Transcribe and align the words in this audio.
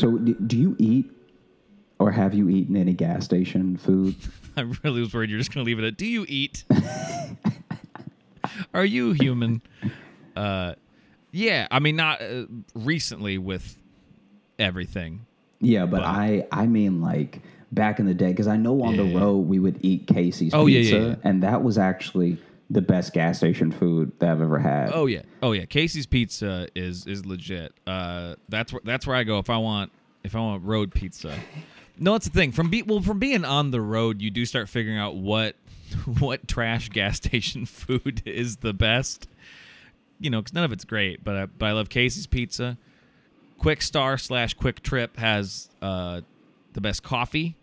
So, 0.00 0.16
do 0.18 0.56
you 0.56 0.76
eat 0.78 1.10
or 1.98 2.10
have 2.10 2.32
you 2.32 2.48
eaten 2.48 2.76
any 2.76 2.94
gas 2.94 3.24
station 3.24 3.76
food? 3.76 4.14
I 4.56 4.62
really 4.82 5.00
was 5.00 5.12
worried 5.12 5.30
you're 5.30 5.38
just 5.38 5.52
going 5.52 5.64
to 5.64 5.68
leave 5.68 5.78
it 5.78 5.84
at, 5.86 5.96
do 5.96 6.06
you 6.06 6.24
eat? 6.28 6.64
Are 8.74 8.84
you 8.84 9.12
human? 9.12 9.62
Uh, 10.34 10.74
yeah, 11.32 11.66
I 11.70 11.78
mean, 11.78 11.96
not 11.96 12.20
uh, 12.22 12.46
recently 12.74 13.38
with 13.38 13.76
everything. 14.58 15.26
Yeah, 15.60 15.86
but 15.86 15.98
But- 15.98 16.06
I 16.06 16.46
I 16.50 16.66
mean 16.66 17.00
like 17.00 17.40
back 17.72 18.00
in 18.00 18.06
the 18.06 18.14
day 18.14 18.28
because 18.28 18.48
I 18.48 18.56
know 18.56 18.82
on 18.82 18.96
the 18.96 19.14
road 19.14 19.46
we 19.46 19.58
would 19.58 19.78
eat 19.82 20.06
Casey's 20.06 20.54
Oh, 20.54 20.66
yeah, 20.66 20.80
pizza, 20.80 20.96
yeah, 20.96 21.06
yeah. 21.08 21.14
and 21.24 21.42
that 21.42 21.62
was 21.62 21.78
actually 21.78 22.38
the 22.70 22.80
best 22.80 23.12
gas 23.12 23.38
station 23.38 23.70
food 23.70 24.12
that 24.20 24.30
I've 24.30 24.40
ever 24.40 24.58
had. 24.58 24.90
Oh 24.92 25.06
yeah, 25.06 25.22
oh 25.42 25.52
yeah. 25.52 25.66
Casey's 25.66 26.06
Pizza 26.06 26.68
is 26.74 27.06
is 27.06 27.26
legit. 27.26 27.72
Uh, 27.86 28.36
that's 28.48 28.72
where 28.72 28.80
that's 28.84 29.06
where 29.06 29.16
I 29.16 29.24
go 29.24 29.38
if 29.38 29.50
I 29.50 29.58
want 29.58 29.92
if 30.24 30.34
I 30.34 30.40
want 30.40 30.64
road 30.64 30.92
pizza. 30.92 31.34
No, 31.98 32.12
that's 32.12 32.26
the 32.26 32.32
thing. 32.32 32.52
From 32.52 32.70
be 32.70 32.82
well 32.82 33.00
from 33.00 33.18
being 33.18 33.44
on 33.44 33.70
the 33.70 33.80
road, 33.80 34.22
you 34.22 34.30
do 34.30 34.44
start 34.46 34.68
figuring 34.68 34.98
out 34.98 35.16
what 35.16 35.56
what 36.18 36.48
trash 36.48 36.88
gas 36.88 37.16
station 37.16 37.66
food 37.66 38.22
is 38.24 38.56
the 38.58 38.72
best. 38.72 39.28
You 40.18 40.30
know, 40.30 40.40
because 40.40 40.54
none 40.54 40.64
of 40.64 40.72
it's 40.72 40.84
great, 40.84 41.24
but 41.24 41.36
I, 41.36 41.46
but 41.46 41.66
I 41.66 41.72
love 41.72 41.88
Casey's 41.88 42.26
Pizza. 42.26 42.76
Kwik 43.58 43.82
Star 43.82 44.18
slash 44.18 44.54
Kwik 44.54 44.80
Trip 44.80 45.16
has 45.18 45.68
uh, 45.80 46.20
the 46.72 46.80
best 46.80 47.02
coffee 47.02 47.56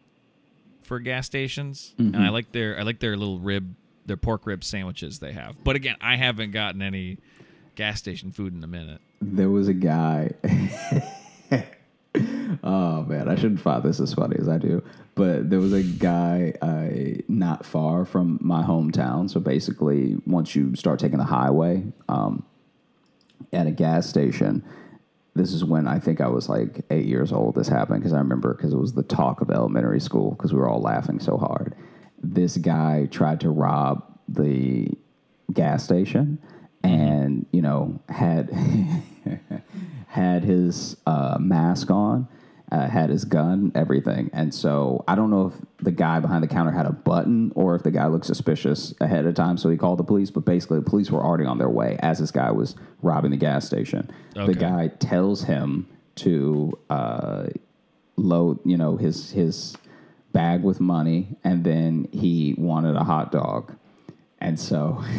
for 0.81 0.99
gas 0.99 1.25
stations, 1.25 1.93
and 1.97 2.15
I 2.15 2.29
like 2.29 2.51
their 2.51 2.79
I 2.79 2.83
like 2.83 2.99
their 2.99 3.15
little 3.17 3.39
rib 3.39 3.75
their 4.05 4.17
pork 4.17 4.45
rib 4.45 4.63
sandwiches 4.63 5.19
they 5.19 5.33
have. 5.33 5.63
But 5.63 5.75
again, 5.75 5.97
I 6.01 6.15
haven't 6.15 6.51
gotten 6.51 6.81
any 6.81 7.17
gas 7.75 7.99
station 7.99 8.31
food 8.31 8.53
in 8.53 8.63
a 8.63 8.67
minute. 8.67 9.01
There 9.21 9.49
was 9.49 9.67
a 9.67 9.73
guy. 9.73 10.31
oh 12.63 13.03
man, 13.03 13.27
I 13.29 13.35
shouldn't 13.35 13.61
find 13.61 13.83
this 13.83 13.99
as 13.99 14.13
funny 14.13 14.37
as 14.39 14.47
I 14.47 14.57
do. 14.57 14.83
But 15.15 15.49
there 15.49 15.59
was 15.59 15.73
a 15.73 15.83
guy 15.83 16.53
uh, 16.61 17.21
not 17.27 17.65
far 17.65 18.05
from 18.05 18.37
my 18.41 18.63
hometown. 18.63 19.29
So 19.29 19.39
basically, 19.39 20.17
once 20.27 20.55
you 20.55 20.75
start 20.75 20.99
taking 20.99 21.17
the 21.17 21.25
highway, 21.25 21.83
um, 22.07 22.43
at 23.53 23.67
a 23.67 23.71
gas 23.71 24.07
station. 24.07 24.63
This 25.35 25.53
is 25.53 25.63
when 25.63 25.87
I 25.87 25.99
think 25.99 26.19
I 26.19 26.27
was 26.27 26.49
like 26.49 26.81
eight 26.89 27.05
years 27.05 27.31
old. 27.31 27.55
This 27.55 27.67
happened 27.67 27.99
because 27.99 28.13
I 28.13 28.17
remember 28.17 28.53
because 28.53 28.73
it 28.73 28.77
was 28.77 28.93
the 28.93 29.03
talk 29.03 29.41
of 29.41 29.51
elementary 29.51 29.99
school 29.99 30.31
because 30.31 30.53
we 30.53 30.59
were 30.59 30.69
all 30.69 30.81
laughing 30.81 31.19
so 31.19 31.37
hard. 31.37 31.75
This 32.21 32.57
guy 32.57 33.07
tried 33.11 33.41
to 33.41 33.49
rob 33.49 34.03
the 34.27 34.89
gas 35.53 35.83
station 35.83 36.39
and 36.83 37.45
you 37.51 37.61
know 37.61 37.99
had 38.09 38.49
had 40.07 40.43
his 40.43 40.97
uh, 41.05 41.37
mask 41.39 41.91
on, 41.91 42.27
uh, 42.71 42.87
had 42.87 43.09
his 43.09 43.23
gun, 43.23 43.71
everything. 43.75 44.29
And 44.33 44.53
so 44.53 45.03
I 45.07 45.15
don't 45.15 45.29
know 45.29 45.47
if 45.47 45.53
the 45.83 45.91
guy 45.91 46.19
behind 46.19 46.43
the 46.43 46.47
counter 46.47 46.71
had 46.71 46.85
a 46.85 46.91
button 46.91 47.51
or 47.55 47.75
if 47.75 47.83
the 47.83 47.91
guy 47.91 48.07
looked 48.07 48.25
suspicious 48.25 48.93
ahead 48.99 49.25
of 49.25 49.35
time, 49.35 49.57
so 49.57 49.69
he 49.69 49.77
called 49.77 49.99
the 49.99 50.03
police. 50.03 50.31
But 50.31 50.45
basically, 50.45 50.79
the 50.79 50.89
police 50.89 51.09
were 51.09 51.23
already 51.23 51.45
on 51.45 51.57
their 51.57 51.69
way 51.69 51.97
as 51.99 52.19
this 52.19 52.31
guy 52.31 52.51
was 52.51 52.75
robbing 53.01 53.31
the 53.31 53.37
gas 53.37 53.65
station. 53.65 54.09
Okay. 54.35 54.53
The 54.53 54.59
guy 54.59 54.87
tells 54.99 55.43
him 55.43 55.87
to 56.15 56.77
uh, 56.89 57.47
load, 58.17 58.59
you 58.65 58.77
know, 58.77 58.97
his 58.97 59.31
his 59.31 59.77
bag 60.33 60.63
with 60.63 60.81
money, 60.81 61.37
and 61.43 61.63
then 61.63 62.09
he 62.11 62.53
wanted 62.57 62.95
a 62.95 63.03
hot 63.03 63.31
dog, 63.31 63.75
and 64.39 64.59
so. 64.59 65.03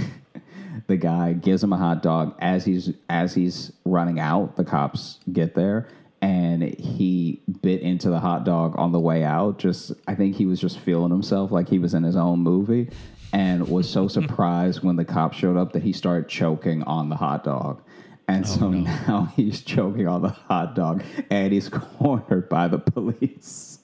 the 0.86 0.96
guy 0.96 1.32
gives 1.32 1.62
him 1.62 1.72
a 1.72 1.76
hot 1.76 2.02
dog 2.02 2.36
as 2.38 2.64
he's 2.64 2.92
as 3.10 3.34
he's 3.34 3.72
running 3.84 4.20
out 4.20 4.54
the 4.54 4.64
cops 4.64 5.18
get 5.32 5.54
there 5.56 5.88
and 6.20 6.62
he 6.62 7.42
bit 7.62 7.80
into 7.80 8.10
the 8.10 8.18
hot 8.18 8.44
dog 8.44 8.74
on 8.76 8.92
the 8.92 8.98
way 8.98 9.22
out 9.24 9.58
just 9.58 9.92
i 10.06 10.14
think 10.14 10.34
he 10.34 10.46
was 10.46 10.60
just 10.60 10.78
feeling 10.78 11.10
himself 11.10 11.52
like 11.52 11.68
he 11.68 11.78
was 11.78 11.94
in 11.94 12.02
his 12.02 12.16
own 12.16 12.40
movie 12.40 12.88
and 13.32 13.68
was 13.68 13.88
so 13.88 14.08
surprised 14.08 14.82
when 14.82 14.96
the 14.96 15.04
cops 15.04 15.36
showed 15.36 15.56
up 15.56 15.72
that 15.72 15.82
he 15.82 15.92
started 15.92 16.28
choking 16.28 16.82
on 16.84 17.08
the 17.08 17.16
hot 17.16 17.44
dog 17.44 17.80
and 18.26 18.44
oh, 18.44 18.48
so 18.48 18.70
now 18.70 19.32
he's 19.36 19.62
choking 19.62 20.08
on 20.08 20.22
the 20.22 20.28
hot 20.28 20.74
dog 20.74 21.02
and 21.30 21.52
he's 21.52 21.68
cornered 21.70 22.48
by 22.48 22.68
the 22.68 22.78
police 22.78 23.78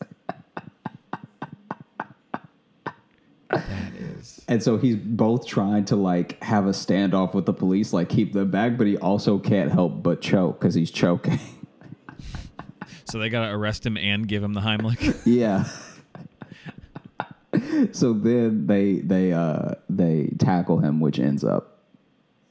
That 3.50 3.94
is. 3.94 4.44
And 4.48 4.62
so 4.62 4.78
he's 4.78 4.96
both 4.96 5.46
trying 5.46 5.84
to 5.86 5.96
like 5.96 6.42
have 6.42 6.66
a 6.66 6.70
standoff 6.70 7.34
with 7.34 7.46
the 7.46 7.52
police, 7.52 7.92
like 7.92 8.08
keep 8.08 8.32
them 8.32 8.50
back, 8.50 8.76
but 8.76 8.86
he 8.86 8.96
also 8.96 9.38
can't 9.38 9.70
help 9.70 10.02
but 10.02 10.20
choke 10.20 10.58
because 10.58 10.74
he's 10.74 10.90
choking. 10.90 11.38
So 13.14 13.20
they 13.20 13.28
gotta 13.28 13.54
arrest 13.54 13.86
him 13.86 13.96
and 13.96 14.26
give 14.26 14.42
him 14.42 14.54
the 14.54 14.60
Heimlich. 14.60 15.22
yeah. 15.24 15.66
so 17.92 18.12
then 18.12 18.66
they 18.66 18.94
they 18.94 19.32
uh 19.32 19.76
they 19.88 20.34
tackle 20.40 20.78
him, 20.78 20.98
which 20.98 21.20
ends 21.20 21.44
up 21.44 21.78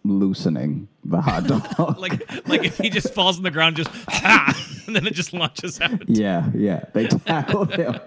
loosening 0.05 0.87
the 1.03 1.19
hot 1.19 1.47
dog. 1.77 1.99
like 1.99 2.47
like 2.47 2.63
if 2.63 2.77
he 2.77 2.89
just 2.89 3.13
falls 3.13 3.35
on 3.35 3.43
the 3.43 3.51
ground, 3.51 3.75
just 3.75 3.89
ha, 4.07 4.57
and 4.87 4.95
then 4.95 5.05
it 5.05 5.15
just 5.15 5.33
launches 5.33 5.81
out. 5.81 6.07
yeah, 6.07 6.49
yeah. 6.55 6.85
They 6.93 7.07
tackle 7.07 7.65
him, 7.65 7.99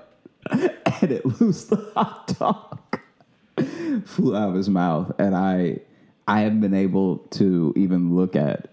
and 0.50 0.72
it 1.02 1.26
loosed 1.26 1.68
the 1.68 1.92
hot 1.94 2.38
dog. 2.38 3.00
Flew 4.06 4.34
out 4.34 4.48
of 4.48 4.54
his 4.54 4.70
mouth, 4.70 5.12
and 5.18 5.36
I 5.36 5.80
I 6.26 6.40
haven't 6.40 6.62
been 6.62 6.72
able 6.72 7.18
to 7.32 7.74
even 7.76 8.16
look 8.16 8.34
at 8.34 8.70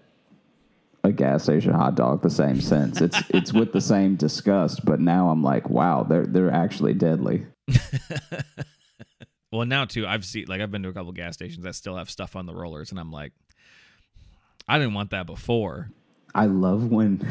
a 1.04 1.12
gas 1.12 1.44
station 1.44 1.72
hot 1.72 1.94
dog 1.94 2.22
the 2.22 2.30
same 2.30 2.60
sense. 2.60 3.00
It's 3.00 3.22
it's 3.30 3.52
with 3.52 3.72
the 3.72 3.80
same 3.80 4.16
disgust, 4.16 4.84
but 4.84 5.00
now 5.00 5.28
I'm 5.28 5.42
like, 5.42 5.70
wow, 5.70 6.02
they're 6.02 6.26
they're 6.26 6.50
actually 6.50 6.94
deadly. 6.94 7.46
Well, 9.54 9.66
now 9.66 9.84
too, 9.84 10.04
I've 10.04 10.24
seen 10.24 10.46
like 10.48 10.60
I've 10.60 10.72
been 10.72 10.82
to 10.82 10.88
a 10.88 10.92
couple 10.92 11.12
gas 11.12 11.34
stations 11.34 11.62
that 11.62 11.76
still 11.76 11.96
have 11.96 12.10
stuff 12.10 12.34
on 12.34 12.46
the 12.46 12.52
rollers, 12.52 12.90
and 12.90 12.98
I'm 12.98 13.12
like, 13.12 13.32
I 14.66 14.80
didn't 14.80 14.94
want 14.94 15.10
that 15.10 15.26
before. 15.26 15.90
I 16.34 16.46
love 16.46 16.90
when 16.90 17.24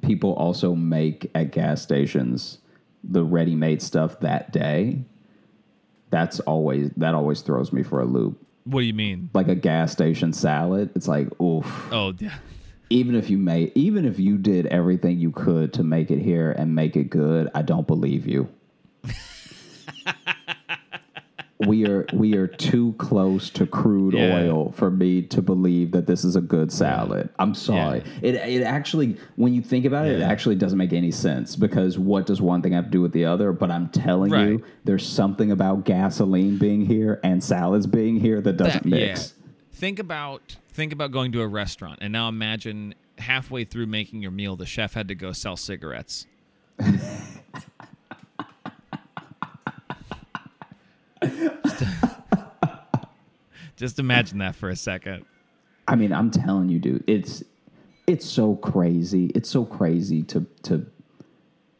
people 0.00 0.32
also 0.32 0.74
make 0.74 1.30
at 1.34 1.50
gas 1.52 1.82
stations 1.82 2.58
the 3.04 3.22
ready-made 3.22 3.82
stuff 3.82 4.18
that 4.20 4.50
day. 4.50 5.04
That's 6.08 6.40
always 6.40 6.90
that 6.96 7.14
always 7.14 7.42
throws 7.42 7.70
me 7.70 7.82
for 7.82 8.00
a 8.00 8.06
loop. 8.06 8.42
What 8.64 8.80
do 8.80 8.86
you 8.86 8.94
mean? 8.94 9.28
Like 9.34 9.48
a 9.48 9.54
gas 9.54 9.92
station 9.92 10.32
salad, 10.32 10.90
it's 10.94 11.06
like, 11.06 11.28
oof. 11.38 11.66
Oh 11.92 12.14
yeah, 12.18 12.38
Even 12.90 13.14
if 13.14 13.28
you 13.28 13.36
made, 13.38 13.72
even 13.74 14.04
if 14.06 14.18
you 14.18 14.38
did 14.38 14.66
everything 14.66 15.18
you 15.18 15.30
could 15.30 15.72
to 15.74 15.82
make 15.82 16.10
it 16.10 16.18
here 16.20 16.52
and 16.52 16.74
make 16.74 16.96
it 16.96 17.10
good, 17.10 17.50
I 17.54 17.62
don't 17.62 17.86
believe 17.86 18.26
you. 18.26 18.48
we 21.66 21.84
are 21.86 22.06
we 22.12 22.34
are 22.36 22.46
too 22.46 22.94
close 22.98 23.50
to 23.50 23.66
crude 23.66 24.14
Yeah. 24.14 24.36
oil 24.36 24.72
for 24.72 24.90
me 24.90 25.22
to 25.22 25.42
believe 25.42 25.90
that 25.90 26.06
this 26.06 26.24
is 26.24 26.36
a 26.36 26.40
good 26.40 26.70
salad. 26.72 27.28
I'm 27.38 27.52
sorry. 27.54 28.04
It 28.22 28.36
it 28.36 28.62
actually 28.62 29.16
when 29.36 29.52
you 29.54 29.60
think 29.60 29.84
about 29.84 30.06
it, 30.06 30.20
it 30.20 30.22
actually 30.22 30.54
doesn't 30.54 30.78
make 30.78 30.92
any 30.92 31.10
sense 31.10 31.56
because 31.56 31.98
what 31.98 32.26
does 32.26 32.40
one 32.40 32.62
thing 32.62 32.72
have 32.72 32.84
to 32.84 32.90
do 32.90 33.02
with 33.02 33.12
the 33.12 33.24
other? 33.24 33.52
But 33.52 33.70
I'm 33.70 33.88
telling 33.88 34.30
Right. 34.32 34.48
you, 34.48 34.64
there's 34.84 35.04
something 35.04 35.50
about 35.50 35.84
gasoline 35.84 36.58
being 36.58 36.86
here 36.86 37.18
and 37.24 37.42
salads 37.42 37.86
being 37.86 38.20
here 38.20 38.40
that 38.40 38.56
doesn't 38.56 38.84
That- 38.84 38.90
mix. 38.90 39.34
Think 39.78 40.00
about 40.00 40.56
think 40.72 40.92
about 40.92 41.12
going 41.12 41.30
to 41.30 41.40
a 41.40 41.46
restaurant, 41.46 42.00
and 42.02 42.12
now 42.12 42.28
imagine 42.28 42.96
halfway 43.16 43.62
through 43.62 43.86
making 43.86 44.22
your 44.22 44.32
meal, 44.32 44.56
the 44.56 44.66
chef 44.66 44.94
had 44.94 45.06
to 45.06 45.14
go 45.14 45.30
sell 45.30 45.56
cigarettes. 45.56 46.26
just, 51.22 51.84
just 53.76 54.00
imagine 54.00 54.38
that 54.38 54.56
for 54.56 54.68
a 54.68 54.74
second. 54.74 55.24
I 55.86 55.94
mean, 55.94 56.12
I'm 56.12 56.32
telling 56.32 56.68
you, 56.70 56.80
dude, 56.80 57.04
it's 57.06 57.44
it's 58.08 58.26
so 58.26 58.56
crazy. 58.56 59.26
It's 59.26 59.48
so 59.48 59.64
crazy 59.64 60.24
to 60.24 60.44
to 60.64 60.84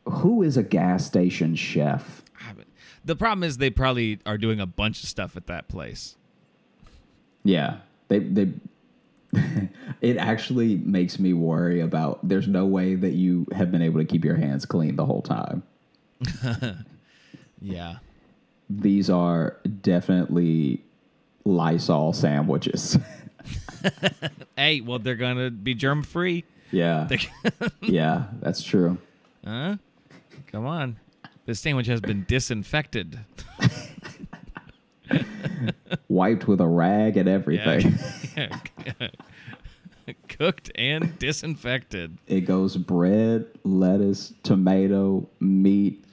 who 0.04 0.44
is 0.44 0.56
a 0.56 0.62
gas 0.62 1.04
station 1.04 1.56
chef? 1.56 2.22
Ah, 2.40 2.52
the 3.04 3.16
problem 3.16 3.42
is 3.42 3.58
they 3.58 3.70
probably 3.70 4.20
are 4.24 4.38
doing 4.38 4.60
a 4.60 4.66
bunch 4.66 5.02
of 5.02 5.08
stuff 5.08 5.36
at 5.36 5.48
that 5.48 5.66
place. 5.66 6.14
Yeah. 7.42 7.78
They 8.08 8.18
they 8.20 8.52
it 10.00 10.16
actually 10.16 10.76
makes 10.76 11.18
me 11.18 11.32
worry 11.32 11.80
about 11.80 12.26
there's 12.26 12.48
no 12.48 12.64
way 12.66 12.94
that 12.94 13.12
you 13.12 13.46
have 13.52 13.70
been 13.70 13.82
able 13.82 14.00
to 14.00 14.06
keep 14.06 14.24
your 14.24 14.36
hands 14.36 14.64
clean 14.64 14.96
the 14.96 15.04
whole 15.06 15.22
time. 15.22 15.62
Yeah. 17.60 17.96
These 18.70 19.10
are 19.10 19.56
definitely 19.82 20.82
Lysol 21.44 22.12
sandwiches. 22.12 22.98
Hey, 24.56 24.80
well, 24.80 24.98
they're 24.98 25.14
gonna 25.14 25.50
be 25.50 25.74
germ 25.74 26.02
free. 26.02 26.44
yeah. 26.72 27.08
yeah, 27.80 28.24
that's 28.40 28.60
true. 28.62 28.98
Huh? 29.46 29.76
Come 30.48 30.66
on. 30.66 30.96
This 31.46 31.60
sandwich 31.60 31.86
has 31.86 32.00
been 32.00 32.24
disinfected. 32.28 33.20
Wiped 36.18 36.48
with 36.48 36.60
a 36.60 36.66
rag 36.66 37.16
and 37.16 37.28
everything. 37.28 37.96
Yeah. 38.36 38.58
cooked 40.28 40.72
and 40.74 41.16
disinfected. 41.20 42.18
It 42.26 42.40
goes 42.40 42.76
bread, 42.76 43.46
lettuce, 43.62 44.32
tomato, 44.42 45.28
meat, 45.38 46.04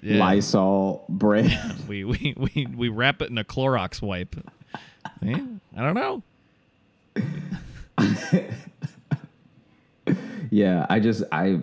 Yeah. 0.00 0.18
Lysol, 0.18 1.04
bread. 1.08 1.50
We, 1.88 2.04
we 2.04 2.34
we 2.36 2.66
we 2.66 2.88
wrap 2.88 3.20
it 3.20 3.30
in 3.30 3.38
a 3.38 3.44
Clorox 3.44 4.00
wipe. 4.00 4.36
Yeah, 5.20 5.44
I 5.76 5.82
don't 5.82 5.94
know. 5.94 6.22
yeah, 10.50 10.86
I 10.88 11.00
just 11.00 11.24
I 11.32 11.58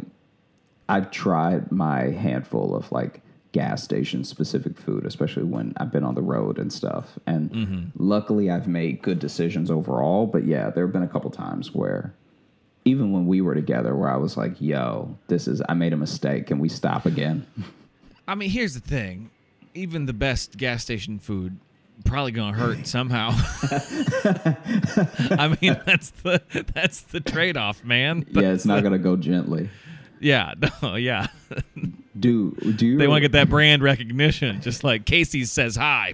I've 0.89 1.11
tried 1.11 1.71
my 1.71 2.09
handful 2.11 2.75
of 2.75 2.91
like 2.91 3.21
gas 3.51 3.83
station 3.83 4.23
specific 4.23 4.77
food, 4.77 5.05
especially 5.05 5.43
when 5.43 5.73
I've 5.77 5.91
been 5.91 6.03
on 6.03 6.15
the 6.15 6.21
road 6.21 6.59
and 6.59 6.71
stuff. 6.71 7.17
And 7.25 7.51
mm-hmm. 7.51 7.83
luckily 7.97 8.49
I've 8.49 8.67
made 8.67 9.01
good 9.01 9.19
decisions 9.19 9.71
overall, 9.71 10.27
but 10.27 10.45
yeah, 10.45 10.69
there 10.69 10.85
have 10.85 10.93
been 10.93 11.03
a 11.03 11.07
couple 11.07 11.31
times 11.31 11.73
where 11.73 12.13
even 12.85 13.11
when 13.11 13.27
we 13.27 13.41
were 13.41 13.55
together 13.55 13.95
where 13.95 14.09
I 14.09 14.17
was 14.17 14.37
like, 14.37 14.59
"Yo, 14.61 15.17
this 15.27 15.47
is 15.47 15.61
I 15.67 15.73
made 15.73 15.93
a 15.93 15.97
mistake. 15.97 16.47
Can 16.47 16.59
we 16.59 16.69
stop 16.69 17.05
again?" 17.05 17.45
I 18.27 18.35
mean, 18.35 18.49
here's 18.49 18.73
the 18.73 18.79
thing. 18.79 19.31
Even 19.73 20.05
the 20.05 20.13
best 20.13 20.57
gas 20.57 20.83
station 20.83 21.19
food 21.19 21.57
probably 22.05 22.31
gonna 22.31 22.57
hurt 22.57 22.87
somehow. 22.87 23.29
I 25.31 25.55
mean, 25.61 25.79
that's 25.85 26.11
the 26.11 26.41
that's 26.73 27.01
the 27.01 27.19
trade 27.19 27.57
off, 27.57 27.83
man. 27.83 28.25
yeah, 28.31 28.51
it's 28.51 28.65
not 28.65 28.81
going 28.81 28.93
to 28.93 28.99
go 28.99 29.15
gently. 29.15 29.69
Yeah, 30.21 30.53
no, 30.83 30.95
yeah. 30.95 31.27
Do 32.19 32.51
do 32.75 32.85
you 32.85 32.97
They 32.97 33.07
want 33.07 33.17
to 33.17 33.21
get 33.21 33.31
that 33.33 33.49
brand 33.49 33.81
recognition, 33.81 34.61
just 34.61 34.83
like 34.83 35.05
Casey 35.05 35.45
says 35.45 35.75
hi. 35.75 36.13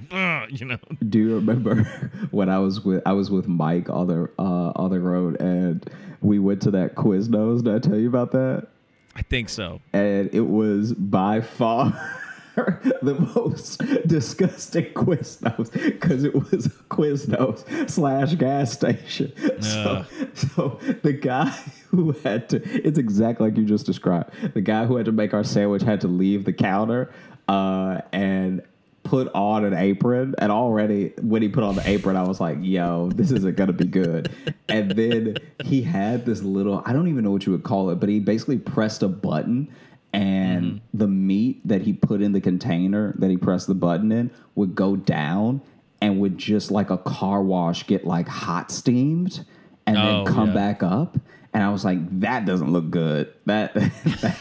You 0.49 0.65
know. 0.65 0.77
Do 1.07 1.19
you 1.19 1.35
remember 1.35 1.83
when 2.31 2.49
I 2.49 2.59
was 2.59 2.83
with 2.83 3.01
I 3.05 3.13
was 3.13 3.31
with 3.31 3.47
Mike 3.47 3.89
on 3.89 4.07
the 4.07 4.29
uh, 4.37 4.71
on 4.75 4.91
the 4.91 4.99
road 4.99 5.39
and 5.41 5.87
we 6.21 6.39
went 6.39 6.61
to 6.63 6.71
that 6.71 6.95
Quiznos? 6.95 7.63
Did 7.63 7.75
I 7.75 7.79
tell 7.79 7.97
you 7.97 8.07
about 8.07 8.31
that? 8.33 8.67
I 9.15 9.21
think 9.21 9.49
so. 9.49 9.79
And 9.93 10.29
it 10.33 10.41
was 10.41 10.93
by 10.93 11.41
far 11.41 11.93
the 13.01 13.15
most 13.35 13.81
disgusting 14.07 14.85
Quiznos 14.93 15.71
because 15.71 16.23
it 16.23 16.33
was 16.33 16.67
a 16.67 16.69
Quiznos 16.69 17.89
slash 17.89 18.35
gas 18.35 18.71
station. 18.71 19.33
So, 19.65 20.05
so 20.33 20.79
the 21.01 21.13
guy 21.13 21.49
who 21.89 22.11
had 22.11 22.49
to 22.49 22.61
it's 22.87 22.99
exactly 22.99 23.47
like 23.47 23.57
you 23.57 23.65
just 23.65 23.85
described. 23.85 24.31
The 24.53 24.61
guy 24.61 24.85
who 24.85 24.95
had 24.95 25.05
to 25.05 25.11
make 25.11 25.33
our 25.33 25.43
sandwich 25.43 25.81
had 25.81 26.01
to 26.01 26.07
leave 26.07 26.45
the 26.45 26.53
counter 26.53 27.11
uh, 27.47 28.01
and 28.11 28.61
put 29.03 29.27
on 29.33 29.65
an 29.65 29.73
apron 29.73 30.35
and 30.39 30.51
already 30.51 31.13
when 31.21 31.41
he 31.41 31.47
put 31.47 31.63
on 31.63 31.75
the 31.75 31.87
apron 31.89 32.15
I 32.15 32.23
was 32.23 32.39
like, 32.39 32.57
yo, 32.61 33.09
this 33.09 33.31
isn't 33.31 33.55
gonna 33.55 33.73
be 33.73 33.85
good. 33.85 34.31
And 34.69 34.91
then 34.91 35.37
he 35.63 35.81
had 35.81 36.25
this 36.25 36.41
little 36.41 36.83
I 36.85 36.93
don't 36.93 37.07
even 37.07 37.23
know 37.23 37.31
what 37.31 37.45
you 37.45 37.51
would 37.51 37.63
call 37.63 37.89
it, 37.89 37.95
but 37.95 38.09
he 38.09 38.19
basically 38.19 38.59
pressed 38.59 39.03
a 39.03 39.07
button 39.07 39.73
and 40.15 40.63
mm-hmm. 40.63 40.97
the 40.97 41.07
meat 41.07 41.67
that 41.67 41.81
he 41.81 41.93
put 41.93 42.21
in 42.21 42.31
the 42.31 42.41
container 42.41 43.13
that 43.17 43.29
he 43.29 43.37
pressed 43.37 43.67
the 43.67 43.75
button 43.75 44.11
in 44.11 44.31
would 44.55 44.73
go 44.73 44.95
down 44.95 45.61
and 46.01 46.19
would 46.19 46.37
just 46.37 46.71
like 46.71 46.89
a 46.89 46.97
car 46.97 47.41
wash 47.41 47.85
get 47.85 48.05
like 48.05 48.27
hot 48.27 48.71
steamed 48.71 49.45
and 49.85 49.97
Oh, 49.97 50.23
then 50.23 50.33
come 50.33 50.47
yeah. 50.49 50.53
back 50.53 50.83
up. 50.83 51.17
And 51.53 51.63
I 51.63 51.69
was 51.69 51.85
like, 51.85 52.19
that 52.21 52.45
doesn't 52.45 52.71
look 52.71 52.89
good. 52.89 53.33
That 53.45 53.73
that, 53.73 54.37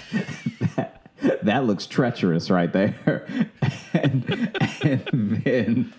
that, 0.76 1.44
that 1.44 1.64
looks 1.64 1.86
treacherous 1.86 2.50
right 2.50 2.72
there. 2.72 3.26
And, 3.94 4.28
and 4.82 5.42
then 5.44 5.92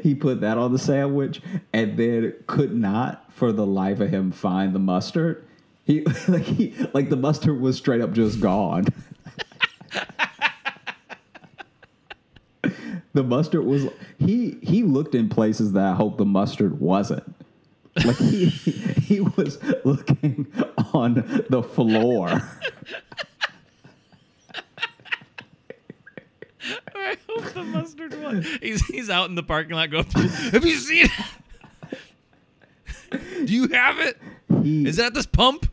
he 0.00 0.14
put 0.14 0.40
that 0.40 0.56
on 0.56 0.72
the 0.72 0.78
sandwich 0.78 1.42
and 1.72 1.98
then 1.98 2.32
could 2.46 2.72
not 2.72 3.32
for 3.32 3.50
the 3.50 3.66
life 3.66 3.98
of 3.98 4.08
him 4.10 4.30
find 4.30 4.72
the 4.72 4.78
mustard. 4.78 5.44
He 5.88 6.02
like 6.28 6.44
he 6.44 6.74
like 6.92 7.08
the 7.08 7.16
mustard 7.16 7.60
was 7.60 7.76
straight 7.76 8.00
up 8.02 8.12
just 8.12 8.40
gone. 8.40 8.84
the 13.14 13.24
mustard 13.24 13.64
was 13.64 13.86
he 14.18 14.58
he 14.62 14.82
looked 14.82 15.14
in 15.14 15.30
places 15.30 15.72
that 15.72 15.84
I 15.84 15.94
hope 15.94 16.18
the 16.18 16.26
mustard 16.26 16.78
wasn't. 16.78 17.24
Like 18.04 18.16
he 18.18 18.46
he 18.50 19.20
was 19.20 19.58
looking 19.84 20.46
on 20.92 21.46
the 21.48 21.62
floor. 21.62 22.28
I 26.94 27.16
hope 27.26 27.44
the 27.54 27.64
mustard 27.64 28.22
was. 28.22 28.46
He's 28.60 28.84
he's 28.86 29.08
out 29.08 29.30
in 29.30 29.36
the 29.36 29.42
parking 29.42 29.74
lot 29.74 29.90
going. 29.90 30.04
Have 30.04 30.66
you 30.66 30.76
seen 30.76 31.06
it? 33.10 33.46
Do 33.46 33.54
you 33.54 33.68
have 33.68 34.00
it? 34.00 34.18
He 34.62 34.86
Is 34.86 34.96
that 34.96 35.14
this 35.14 35.24
pump? 35.24 35.67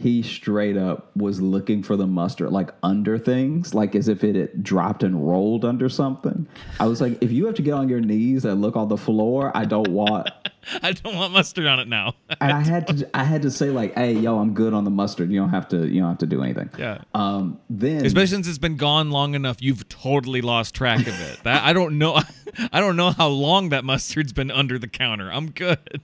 He 0.00 0.22
straight 0.22 0.78
up 0.78 1.14
was 1.14 1.42
looking 1.42 1.82
for 1.82 1.94
the 1.94 2.06
mustard 2.06 2.50
like 2.50 2.70
under 2.82 3.18
things, 3.18 3.74
like 3.74 3.94
as 3.94 4.08
if 4.08 4.24
it 4.24 4.34
had 4.34 4.62
dropped 4.62 5.02
and 5.02 5.28
rolled 5.28 5.62
under 5.62 5.90
something. 5.90 6.48
I 6.78 6.86
was 6.86 7.02
like, 7.02 7.22
if 7.22 7.30
you 7.30 7.44
have 7.44 7.54
to 7.56 7.62
get 7.62 7.74
on 7.74 7.90
your 7.90 8.00
knees 8.00 8.46
and 8.46 8.62
look 8.62 8.76
on 8.76 8.88
the 8.88 8.96
floor, 8.96 9.54
I 9.54 9.66
don't 9.66 9.88
want. 9.88 10.30
I 10.82 10.92
don't 10.92 11.16
want 11.16 11.34
mustard 11.34 11.66
on 11.66 11.80
it 11.80 11.88
now. 11.88 12.14
And 12.40 12.50
I 12.50 12.60
had 12.60 12.86
to, 12.86 13.10
I 13.12 13.24
had 13.24 13.42
to 13.42 13.50
say 13.50 13.68
like, 13.68 13.94
hey, 13.94 14.12
yo, 14.14 14.38
I'm 14.38 14.54
good 14.54 14.72
on 14.72 14.84
the 14.84 14.90
mustard. 14.90 15.30
You 15.30 15.40
don't 15.40 15.50
have 15.50 15.68
to, 15.68 15.86
you 15.86 16.00
don't 16.00 16.08
have 16.08 16.18
to 16.18 16.26
do 16.26 16.42
anything. 16.42 16.70
Yeah. 16.78 17.02
Um. 17.14 17.60
Then 17.68 18.06
Especially 18.06 18.28
since 18.28 18.48
it's 18.48 18.58
been 18.58 18.76
gone 18.76 19.10
long 19.10 19.34
enough, 19.34 19.58
you've 19.60 19.86
totally 19.90 20.40
lost 20.40 20.74
track 20.74 21.00
of 21.00 21.20
it. 21.20 21.42
That 21.44 21.62
I 21.62 21.74
don't 21.74 21.98
know. 21.98 22.20
I 22.72 22.80
don't 22.80 22.96
know 22.96 23.10
how 23.10 23.28
long 23.28 23.68
that 23.68 23.84
mustard's 23.84 24.32
been 24.32 24.50
under 24.50 24.78
the 24.78 24.88
counter. 24.88 25.30
I'm 25.30 25.50
good. 25.50 26.00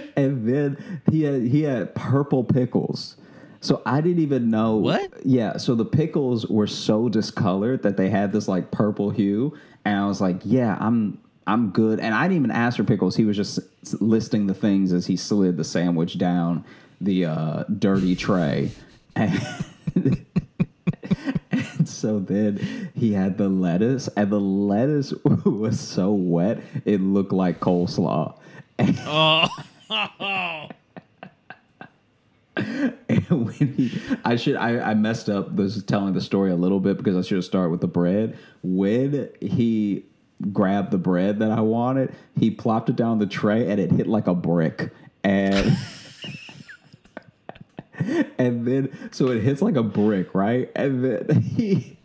and 0.16 0.48
then 0.48 1.02
he 1.10 1.22
had 1.22 1.42
he 1.42 1.62
had 1.62 1.94
purple 1.94 2.44
pickles. 2.44 3.16
So 3.60 3.80
I 3.86 4.00
didn't 4.00 4.20
even 4.20 4.50
know 4.50 4.76
What? 4.76 5.24
Yeah, 5.24 5.56
so 5.56 5.76
the 5.76 5.84
pickles 5.84 6.46
were 6.48 6.66
so 6.66 7.08
discolored 7.08 7.84
that 7.84 7.96
they 7.96 8.10
had 8.10 8.32
this 8.32 8.48
like 8.48 8.72
purple 8.72 9.10
hue, 9.10 9.56
and 9.84 9.96
I 9.98 10.06
was 10.06 10.20
like, 10.20 10.40
"Yeah, 10.44 10.76
I'm 10.80 11.18
I'm 11.46 11.70
good." 11.70 12.00
And 12.00 12.14
I 12.14 12.24
didn't 12.24 12.38
even 12.38 12.50
ask 12.50 12.76
for 12.76 12.84
pickles. 12.84 13.14
He 13.16 13.24
was 13.24 13.36
just 13.36 13.60
listing 14.00 14.48
the 14.48 14.54
things 14.54 14.92
as 14.92 15.06
he 15.06 15.16
slid 15.16 15.56
the 15.56 15.64
sandwich 15.64 16.18
down 16.18 16.64
the 17.00 17.26
uh, 17.26 17.64
dirty 17.78 18.16
tray, 18.16 18.72
and, 19.16 19.40
and 19.94 20.26
so 21.88 22.18
then 22.18 22.90
he 22.94 23.12
had 23.12 23.38
the 23.38 23.48
lettuce, 23.48 24.08
and 24.16 24.30
the 24.30 24.40
lettuce 24.40 25.12
was 25.44 25.78
so 25.78 26.12
wet 26.12 26.60
it 26.84 27.00
looked 27.00 27.32
like 27.32 27.60
coleslaw. 27.60 28.36
And 28.78 28.98
Oh. 29.06 29.48
And 32.56 33.21
when 33.36 33.74
he, 33.74 34.00
I 34.24 34.36
should, 34.36 34.56
I, 34.56 34.90
I 34.90 34.94
messed 34.94 35.28
up 35.28 35.56
this 35.56 35.82
telling 35.82 36.14
the 36.14 36.20
story 36.20 36.50
a 36.50 36.56
little 36.56 36.80
bit 36.80 36.96
because 36.96 37.16
I 37.16 37.22
should 37.26 37.36
have 37.36 37.44
started 37.44 37.70
with 37.70 37.80
the 37.80 37.88
bread. 37.88 38.36
When 38.62 39.30
he 39.40 40.04
grabbed 40.52 40.90
the 40.90 40.98
bread 40.98 41.38
that 41.38 41.50
I 41.50 41.60
wanted, 41.60 42.14
he 42.38 42.50
plopped 42.50 42.90
it 42.90 42.96
down 42.96 43.18
the 43.18 43.26
tray 43.26 43.70
and 43.70 43.80
it 43.80 43.90
hit 43.90 44.06
like 44.06 44.26
a 44.26 44.34
brick. 44.34 44.92
And 45.24 45.76
and 48.38 48.66
then 48.66 49.10
so 49.12 49.28
it 49.28 49.42
hits 49.42 49.62
like 49.62 49.76
a 49.76 49.82
brick, 49.82 50.34
right? 50.34 50.70
And 50.74 51.04
then 51.04 51.40
he 51.56 51.96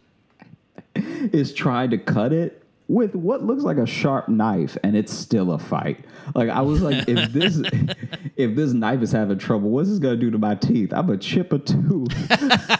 is 0.95 1.53
trying 1.53 1.89
to 1.91 1.97
cut 1.97 2.31
it 2.33 2.63
with 2.87 3.15
what 3.15 3.43
looks 3.43 3.63
like 3.63 3.77
a 3.77 3.85
sharp 3.85 4.29
knife 4.29 4.77
and 4.83 4.95
it's 4.95 5.13
still 5.13 5.51
a 5.51 5.59
fight. 5.59 6.05
Like 6.35 6.49
I 6.49 6.61
was 6.61 6.81
like 6.81 7.07
if 7.07 7.31
this 7.31 7.57
if 8.35 8.55
this 8.55 8.73
knife 8.73 9.01
is 9.01 9.11
having 9.11 9.37
trouble, 9.37 9.69
what's 9.69 9.89
this 9.89 9.99
gonna 9.99 10.17
do 10.17 10.31
to 10.31 10.37
my 10.37 10.55
teeth? 10.55 10.93
I'm 10.93 11.09
a 11.09 11.17
chip 11.17 11.53
a 11.53 11.59
tooth 11.59 12.07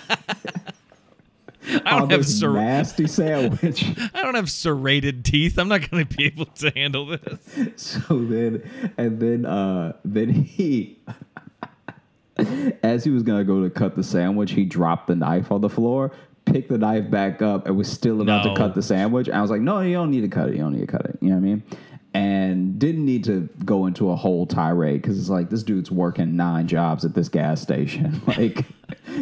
I 1.86 2.00
don't 2.00 2.12
have 2.12 2.26
ser- 2.26 2.54
nasty 2.54 3.08
sandwich. 3.08 3.86
I 4.14 4.24
don't 4.24 4.36
have 4.36 4.50
serrated 4.50 5.26
teeth. 5.26 5.58
I'm 5.58 5.68
not 5.68 5.90
going 5.90 6.06
to 6.06 6.16
be 6.18 6.26
able 6.26 6.46
to 6.46 6.70
handle 6.72 7.06
this. 7.06 7.74
so 7.76 8.24
then 8.24 8.70
and 8.98 9.20
then 9.20 9.46
uh 9.46 9.94
then 10.06 10.30
he 10.30 11.00
as 12.84 13.04
he 13.04 13.10
was 13.10 13.24
gonna 13.24 13.44
go 13.44 13.64
to 13.64 13.70
cut 13.70 13.96
the 13.96 14.04
sandwich, 14.04 14.52
he 14.52 14.64
dropped 14.64 15.08
the 15.08 15.16
knife 15.16 15.52
on 15.52 15.62
the 15.62 15.70
floor, 15.70 16.12
picked 16.48 16.70
the 16.70 16.78
knife 16.78 17.10
back 17.12 17.42
up, 17.42 17.68
and 17.68 17.78
was 17.78 17.88
still 17.92 18.22
about 18.22 18.44
No. 18.46 18.54
to 18.54 18.58
cut 18.58 18.74
the 18.76 18.82
sandwich. 18.82 19.30
I 19.30 19.42
was 19.42 19.52
like, 19.52 19.62
no, 19.62 19.82
you 19.82 19.94
don't 19.94 20.10
need 20.12 20.22
to 20.22 20.28
cut 20.28 20.50
it. 20.50 20.56
You 20.56 20.62
don't 20.62 20.74
need 20.74 20.82
to 20.82 20.88
cut 20.88 21.06
it. 21.06 21.18
You 21.22 21.30
know 21.30 21.36
what 21.36 21.42
I 21.42 21.46
mean? 21.46 21.64
And 22.14 22.80
didn't 22.80 23.06
need 23.06 23.26
to 23.26 23.48
go 23.64 23.86
into 23.86 24.10
a 24.10 24.16
whole 24.16 24.48
tirade 24.48 25.02
because 25.02 25.20
it's 25.20 25.30
like 25.30 25.50
this 25.52 25.62
dude's 25.62 25.92
working 25.92 26.36
nine 26.36 26.68
jobs 26.68 27.06
at 27.06 27.14
this 27.14 27.30
gas 27.30 27.62
station. 27.62 28.22
like 28.28 28.66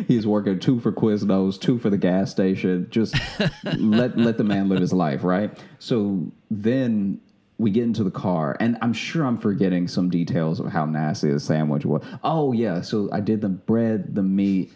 he's 0.08 0.26
working 0.26 0.60
two 0.60 0.80
for 0.80 0.94
Quiznos, 0.94 1.60
two 1.60 1.78
for 1.78 1.90
the 1.90 1.98
gas 1.98 2.32
station. 2.32 2.88
Just 2.90 3.16
let 3.76 4.18
let 4.18 4.38
the 4.38 4.46
man 4.46 4.70
live 4.70 4.80
his 4.80 4.94
life, 4.94 5.24
right? 5.26 5.58
So 5.80 6.32
then 6.50 7.20
we 7.58 7.72
get 7.72 7.84
into 7.84 8.04
the 8.04 8.12
car, 8.12 8.56
and 8.60 8.78
I'm 8.82 8.94
sure 8.94 9.26
I'm 9.26 9.38
forgetting 9.40 9.88
some 9.88 10.10
details 10.10 10.60
of 10.60 10.68
how 10.68 10.86
nasty 10.86 11.32
the 11.32 11.40
sandwich 11.40 11.86
was. 11.86 12.04
Oh 12.24 12.54
yeah, 12.54 12.80
so 12.82 13.10
I 13.12 13.20
did 13.20 13.42
the 13.42 13.50
bread, 13.50 14.14
the 14.16 14.24
meat, 14.24 14.72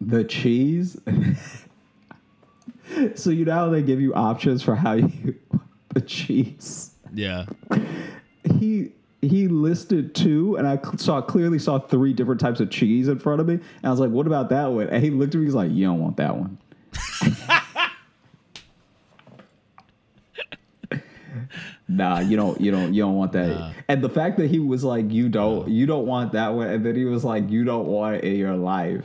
the 0.00 0.24
cheese. 0.24 0.98
so 3.14 3.30
you 3.30 3.44
know 3.44 3.52
how 3.54 3.68
they 3.68 3.82
give 3.82 4.00
you 4.00 4.12
options 4.14 4.62
for 4.62 4.74
how 4.74 4.92
you 4.94 5.34
the 5.94 6.00
cheese 6.00 6.92
Yeah. 7.14 7.46
he 8.44 8.92
he 9.22 9.48
listed 9.48 10.14
two, 10.14 10.56
and 10.56 10.66
I 10.66 10.78
saw 10.96 11.20
clearly 11.20 11.58
saw 11.58 11.78
three 11.78 12.14
different 12.14 12.40
types 12.40 12.58
of 12.58 12.70
cheese 12.70 13.06
in 13.06 13.18
front 13.18 13.40
of 13.42 13.46
me. 13.46 13.54
And 13.54 13.64
I 13.84 13.90
was 13.90 14.00
like, 14.00 14.08
"What 14.10 14.26
about 14.26 14.48
that 14.48 14.66
one?" 14.72 14.88
And 14.88 15.04
he 15.04 15.10
looked 15.10 15.34
at 15.34 15.38
me. 15.38 15.44
He's 15.44 15.54
like, 15.54 15.70
"You 15.70 15.84
don't 15.86 16.00
want 16.00 16.16
that 16.16 16.34
one." 16.36 16.56
nah, 21.88 22.20
you 22.20 22.36
don't, 22.36 22.60
you 22.60 22.70
don't, 22.70 22.94
you 22.94 23.02
don't 23.02 23.16
want 23.16 23.32
that. 23.32 23.48
Nah. 23.48 23.72
And 23.88 24.02
the 24.02 24.08
fact 24.08 24.36
that 24.38 24.48
he 24.50 24.58
was 24.58 24.84
like, 24.84 25.10
"You 25.10 25.28
don't, 25.28 25.68
you 25.68 25.86
don't 25.86 26.06
want 26.06 26.32
that 26.32 26.54
one," 26.54 26.68
and 26.68 26.84
then 26.84 26.96
he 26.96 27.04
was 27.04 27.24
like, 27.24 27.50
"You 27.50 27.64
don't 27.64 27.86
want 27.86 28.16
it 28.16 28.24
in 28.24 28.36
your 28.36 28.56
life." 28.56 29.04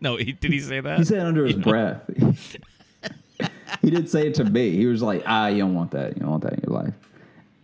No, 0.00 0.16
he, 0.16 0.32
did 0.32 0.52
he 0.52 0.60
say 0.60 0.80
that? 0.80 0.98
He 0.98 1.04
said 1.04 1.18
it 1.18 1.24
under 1.24 1.44
his 1.44 1.56
breath. 1.56 2.02
he 3.82 3.90
didn't 3.90 4.08
say 4.08 4.28
it 4.28 4.34
to 4.34 4.44
me. 4.44 4.70
He 4.70 4.86
was 4.86 5.02
like, 5.02 5.22
"Ah, 5.26 5.48
you 5.48 5.58
don't 5.58 5.74
want 5.74 5.90
that. 5.92 6.14
You 6.16 6.20
don't 6.20 6.30
want 6.30 6.42
that 6.44 6.54
in 6.54 6.60
your 6.66 6.76
life." 6.82 6.94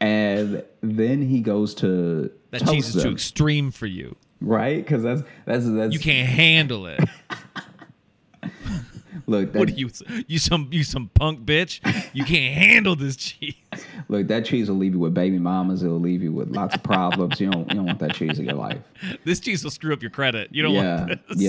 And 0.01 0.65
then 0.83 1.23
he 1.23 1.41
goes 1.41 1.75
to 1.77 2.31
that 2.51 2.67
cheese 2.67 2.95
is 2.95 3.03
too 3.03 3.11
extreme 3.11 3.71
for 3.71 3.87
you. 3.87 4.17
right? 4.41 4.77
Because 4.77 5.03
that's 5.03 5.23
that's 5.47 5.71
that's 5.71 5.93
You 5.93 6.01
can't 6.01 6.29
handle 6.29 6.87
it. 6.87 7.01
look. 9.27 9.53
That, 9.53 9.59
What 9.59 9.71
are 9.71 9.73
you? 9.73 9.91
You 10.27 10.39
some 10.39 10.69
you 10.71 10.85
some 10.85 11.09
punk 11.15 11.45
bitch? 11.45 11.81
You 12.13 12.25
can't 12.25 12.55
handle 12.55 12.97
this 12.97 13.17
cheese. 13.17 13.55
Look, 14.09 14.27
that 14.29 14.45
cheese 14.45 14.69
will 14.69 14.77
leave 14.77 14.93
you 14.93 14.99
with 14.99 15.15
baby 15.15 15.39
mamas. 15.39 15.83
It'll 15.83 16.01
leave 16.01 16.23
you 16.23 16.33
with 16.33 16.51
lots 16.51 16.75
of 16.75 16.83
problems. 16.83 17.41
you 17.41 17.51
don't 17.51 17.69
you 17.71 17.77
don't 17.77 17.87
want 17.87 17.99
that 18.01 18.15
cheese 18.15 18.39
in 18.39 18.47
your 18.47 18.55
life. 18.55 18.79
This 19.25 19.41
cheese 19.41 19.65
will 19.65 19.71
screw 19.71 19.93
up 19.93 20.03
your 20.03 20.11
credit. 20.11 20.49
You 20.53 20.63
don't 20.63 20.75
yeah, 20.75 21.07
want 21.07 21.29
this. 21.29 21.41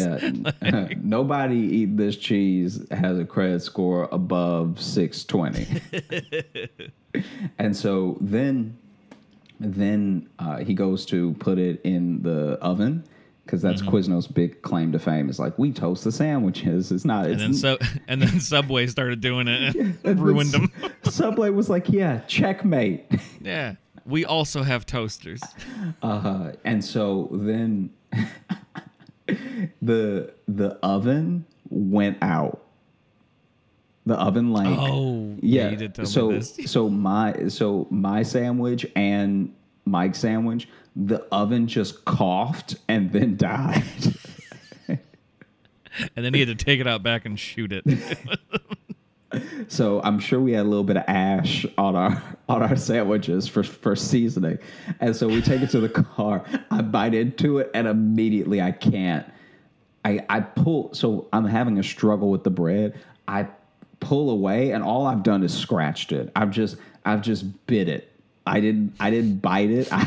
yeah. 0.62 0.88
Nobody 1.04 1.58
eating 1.58 1.96
this 1.98 2.16
cheese 2.16 2.86
has 2.92 3.20
a 3.20 3.26
credit 3.26 3.62
score 3.62 4.08
above 4.12 4.80
six 4.82 5.24
twenty. 5.26 5.68
and 7.60 7.76
so 7.76 8.18
then, 8.22 8.78
then 9.60 10.30
uh, 10.40 10.58
he 10.58 10.74
goes 10.74 11.06
to 11.08 11.34
put 11.34 11.58
it 11.58 11.82
in 11.84 12.22
the 12.24 12.58
oven 12.62 13.04
because 13.46 13.62
that's 13.62 13.82
Mm-hmm. 13.82 13.96
Quizno's 13.96 14.28
big 14.28 14.62
claim 14.64 14.92
to 14.92 15.00
fame. 15.00 15.30
Is 15.30 15.40
like 15.40 15.58
we 15.60 15.72
toast 15.72 16.04
the 16.04 16.12
sandwiches. 16.12 16.92
It's 16.92 17.06
not. 17.06 17.26
It's 17.28 17.34
And 17.34 17.42
then 17.42 17.54
so 17.54 17.78
and 18.08 18.22
then 18.22 18.40
Subway 18.40 18.88
started 18.88 19.22
doing 19.22 19.48
it 19.48 19.76
and 19.76 20.20
ruined 20.20 20.52
them. 20.52 20.72
Subway 21.04 21.50
was 21.52 21.70
like, 21.70 21.90
yeah, 21.90 22.20
checkmate. 22.28 23.06
Yeah. 23.42 23.76
We 24.06 24.24
also 24.26 24.62
have 24.64 24.86
toasters. 24.86 25.42
Uh, 26.04 26.52
and 26.64 26.84
so 26.86 27.30
then 27.32 27.90
the 29.82 30.34
the 30.48 30.80
oven 30.84 31.46
went 31.70 32.18
out. 32.22 32.62
The 34.06 34.14
oven 34.16 34.52
like 34.54 34.68
Oh, 34.80 35.36
yeah, 35.42 35.70
yeah. 35.72 36.04
so 36.04 36.40
so 36.40 36.90
my 36.90 37.48
so 37.48 37.88
my 37.90 38.22
sandwich 38.22 38.86
and 38.96 39.52
Mike's 39.86 40.20
sandwich, 40.20 40.70
the 40.96 41.26
oven 41.32 41.68
just 41.68 42.06
coughed 42.06 42.76
and 42.88 43.12
then 43.12 43.38
died. 43.38 43.84
And 46.16 46.26
then 46.26 46.34
he 46.34 46.42
had 46.42 46.50
to 46.50 46.66
take 46.66 46.80
it 46.80 46.88
out 46.88 47.04
back 47.04 47.26
and 47.26 47.40
shoot 47.40 47.72
it. 47.72 47.86
So 49.68 50.02
I'm 50.04 50.20
sure 50.20 50.40
we 50.40 50.54
had 50.54 50.66
a 50.66 50.70
little 50.70 50.84
bit 50.84 50.98
of 50.98 51.04
ash 51.08 51.66
on 51.78 51.96
our 51.96 52.22
on 52.48 52.62
our 52.62 52.76
sandwiches 52.76 53.48
for 53.48 53.64
for 53.64 53.96
seasoning, 53.96 54.60
and 55.00 55.16
so 55.16 55.28
we 55.28 55.42
take 55.42 55.62
it 55.62 55.70
to 55.72 55.80
the 55.80 55.90
car. 55.90 56.46
I 56.72 56.82
bite 56.82 57.14
into 57.14 57.58
it, 57.58 57.72
and 57.74 57.88
immediately 57.88 58.62
I 58.62 58.72
can't. 58.72 59.26
I 60.04 60.24
I 60.30 60.42
pull. 60.42 60.94
So 60.94 61.28
I'm 61.34 61.46
having 61.46 61.80
a 61.80 61.84
struggle 61.84 62.30
with 62.30 62.44
the 62.44 62.50
bread. 62.50 62.98
I 63.28 63.48
pull 64.00 64.30
away, 64.30 64.72
and 64.72 64.84
all 64.84 65.06
I've 65.06 65.24
done 65.24 65.44
is 65.44 65.54
scratched 65.54 66.12
it. 66.12 66.32
I've 66.36 66.52
just 66.52 66.78
I've 67.04 67.22
just 67.22 67.66
bit 67.66 67.90
it. 67.90 68.12
I 68.46 68.60
didn't 68.60 68.94
I 69.00 69.10
didn't 69.10 69.38
bite 69.38 69.72
it. 69.72 69.90
I 69.92 70.06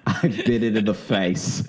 I 0.06 0.28
bit 0.28 0.62
it 0.62 0.76
in 0.76 0.84
the 0.84 0.94
face. 0.94 1.66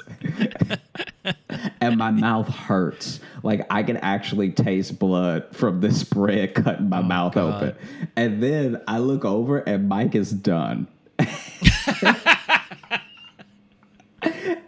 and 1.81 1.97
my 1.97 2.11
mouth 2.11 2.47
hurts. 2.47 3.19
Like 3.43 3.65
I 3.69 3.83
can 3.83 3.97
actually 3.97 4.51
taste 4.51 4.99
blood 4.99 5.55
from 5.55 5.81
this 5.81 6.03
bread 6.03 6.55
cutting 6.63 6.89
my 6.89 6.99
oh, 6.99 7.03
mouth 7.03 7.33
God. 7.33 7.63
open. 7.63 7.75
And 8.15 8.41
then 8.41 8.81
I 8.87 8.99
look 8.99 9.25
over 9.25 9.59
and 9.59 9.89
Mike 9.89 10.15
is 10.15 10.31
done. 10.31 10.87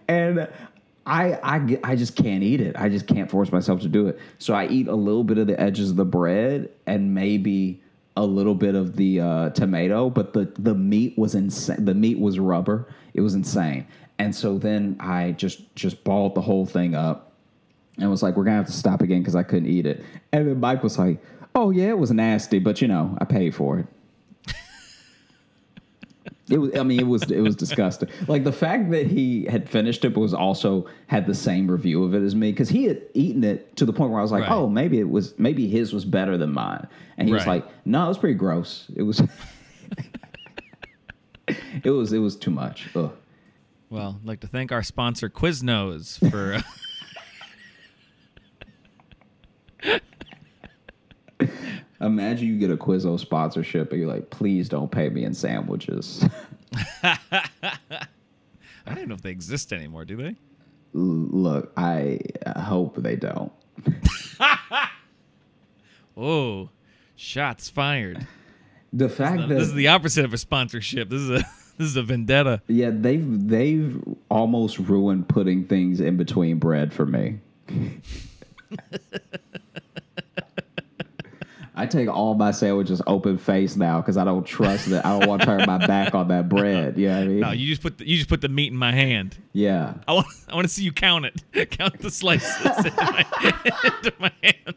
and 0.08 0.48
I, 1.08 1.34
I 1.44 1.80
I 1.84 1.96
just 1.96 2.16
can't 2.16 2.44
eat 2.44 2.62
it. 2.62 2.76
I 2.78 2.90
just 2.90 3.08
can't 3.08 3.30
force 3.30 3.52
myself 3.52 3.82
to 3.82 3.88
do 3.88 4.08
it. 4.08 4.20
So 4.40 4.54
I 4.54 4.68
eat 4.68 4.88
a 4.88 4.96
little 4.96 5.24
bit 5.24 5.38
of 5.38 5.48
the 5.48 5.60
edges 5.60 5.92
of 5.92 5.96
the 5.96 6.06
bread 6.06 6.70
and 6.86 7.14
maybe 7.14 7.82
a 8.16 8.26
little 8.26 8.56
bit 8.56 8.76
of 8.76 8.96
the 8.96 9.20
uh, 9.20 9.50
tomato, 9.52 10.10
but 10.10 10.34
the 10.34 10.52
the 10.58 10.74
meat 10.74 11.18
was 11.18 11.36
insane. 11.36 11.86
The 11.86 11.94
meat 11.94 12.20
was 12.20 12.40
rubber. 12.40 12.88
It 13.14 13.22
was 13.22 13.34
insane. 13.34 13.88
And 14.18 14.34
so 14.34 14.58
then 14.58 14.96
I 15.00 15.32
just 15.32 15.76
just 15.76 16.04
balled 16.04 16.36
the 16.36 16.42
whole 16.42 16.66
thing 16.66 16.96
up 16.96 17.34
and 17.98 18.10
was 18.10 18.24
like, 18.24 18.38
"We're 18.38 18.46
gonna 18.46 18.58
have 18.58 18.68
to 18.68 18.72
stop 18.72 19.02
again 19.02 19.20
because 19.20 19.36
I 19.36 19.44
couldn't 19.44 19.68
eat 19.68 19.86
it." 19.86 20.04
And 20.32 20.48
then 20.48 20.60
Mike 20.60 20.84
was 20.84 20.98
like, 20.98 21.22
"Oh 21.54 21.72
yeah, 21.72 21.90
it 21.90 21.98
was 21.98 22.12
nasty, 22.12 22.60
but 22.60 22.82
you 22.82 22.88
know, 22.88 23.18
I 23.20 23.26
paid 23.26 23.54
for 23.54 23.80
it." 23.80 23.88
It 26.50 26.60
was. 26.60 26.76
I 26.78 26.84
mean, 26.84 27.00
it 27.00 27.08
was. 27.08 27.24
It 27.32 27.42
was 27.42 27.56
disgusting. 27.56 28.08
Like 28.28 28.44
the 28.44 28.52
fact 28.52 28.92
that 28.92 29.08
he 29.08 29.46
had 29.46 29.68
finished 29.68 30.06
it, 30.06 30.14
but 30.14 30.20
was 30.20 30.34
also 30.34 30.88
had 31.08 31.26
the 31.26 31.34
same 31.34 31.70
review 31.70 32.04
of 32.04 32.14
it 32.14 32.22
as 32.22 32.36
me 32.36 32.52
because 32.52 32.70
he 32.70 32.84
had 32.84 33.02
eaten 33.16 33.44
it 33.44 33.76
to 33.78 33.86
the 33.86 33.94
point 33.94 34.12
where 34.12 34.20
I 34.20 34.22
was 34.22 34.32
like, 34.32 34.44
Right. 34.44 34.52
"Oh, 34.52 34.70
maybe 34.70 35.00
it 35.00 35.10
was. 35.10 35.34
Maybe 35.40 35.68
his 35.68 35.92
was 35.92 36.06
better 36.06 36.38
than 36.38 36.54
mine." 36.54 36.88
And 37.18 37.28
he 37.28 37.34
was 37.34 37.48
like, 37.48 37.66
"No, 37.86 38.06
it 38.06 38.10
was 38.10 38.18
pretty 38.20 38.36
gross. 38.36 38.86
It 38.96 39.02
was. 39.04 39.24
it 41.84 41.90
was. 41.92 42.14
It 42.14 42.20
was 42.20 42.36
too 42.36 42.52
much." 42.52 42.90
Ugh. 42.96 43.12
Well, 43.90 44.20
I'd 44.22 44.28
like 44.28 44.40
to 44.42 44.48
thank 44.48 44.72
our 44.72 44.84
sponsor 44.84 45.30
Quiznos 45.30 46.30
for 46.30 46.56
uh, 46.56 46.62
Imagine 52.06 52.48
you 52.48 52.58
get 52.60 52.72
a 52.72 52.78
Quizzo 52.78 53.20
sponsorship 53.20 53.92
and 53.92 54.00
you're 54.00 54.10
like, 54.10 54.30
"Please 54.30 54.70
don't 54.70 54.92
pay 54.92 55.10
me 55.10 55.24
in 55.26 55.34
sandwiches." 55.34 56.26
I 57.04 57.18
don't 58.86 58.98
even 58.98 59.10
know 59.10 59.16
if 59.16 59.22
they 59.22 59.32
exist 59.32 59.74
anymore, 59.74 60.06
do 60.06 60.16
they? 60.16 60.36
Look, 60.94 61.72
I 61.76 62.20
hope 62.58 62.98
they 62.98 63.16
don't. 63.16 63.52
Oh, 66.18 66.70
shots 67.16 67.70
fired. 67.70 68.26
The 68.94 69.10
fact 69.10 69.40
that 69.40 69.50
this 69.50 69.64
is 69.68 69.74
the 69.74 69.90
opposite 69.90 70.24
of 70.24 70.34
a 70.34 70.38
sponsorship. 70.38 71.10
This 71.10 71.22
is 71.22 71.30
a 71.30 71.34
this 71.78 71.88
is 71.88 71.98
a 71.98 72.04
vendetta. 72.04 72.62
Yeah, 72.68 72.92
they've 72.94 73.48
they've 73.48 74.02
almost 74.30 74.80
ruined 74.80 75.28
putting 75.28 75.66
things 75.66 76.00
in 76.00 76.16
between 76.16 76.58
bread 76.58 76.94
for 76.94 77.06
me. 77.06 77.40
I 81.78 81.86
take 81.86 82.08
all 82.08 82.36
my 82.36 82.52
sandwiches 82.52 83.02
open 83.06 83.38
face 83.38 83.76
now 83.76 84.00
because 84.00 84.16
I 84.18 84.24
don't 84.24 84.46
trust 84.46 84.90
that. 84.90 85.06
I 85.06 85.20
don't 85.20 85.28
want 85.28 85.42
to 85.42 85.46
turn 85.46 85.66
my 85.68 85.86
back 85.86 86.16
on 86.16 86.30
that 86.30 86.48
bread. 86.48 86.98
You 86.98 87.10
know 87.10 87.16
what 87.18 87.24
I 87.24 87.28
mean? 87.28 87.40
No, 87.42 87.52
you 87.52 87.68
just 87.68 87.82
put 87.82 87.98
the, 87.98 88.08
you 88.08 88.16
just 88.18 88.30
put 88.30 88.42
the 88.42 88.48
meat 88.50 88.72
in 88.72 88.78
my 88.78 88.94
hand. 88.94 89.38
yeah. 89.54 89.94
I 90.08 90.14
want 90.14 90.28
I 90.50 90.56
want 90.56 90.68
to 90.68 90.74
see 90.74 90.84
you 90.84 90.92
count 90.94 91.26
it. 91.26 91.44
Count 91.72 92.00
the 92.00 92.10
slices 92.12 92.56
into 92.66 92.94
my, 92.96 93.26
into 93.84 94.14
my 94.20 94.32
hand. 94.42 94.76